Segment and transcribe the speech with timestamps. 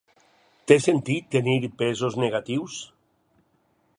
[0.71, 2.79] Té sentit tenir pesos negatius?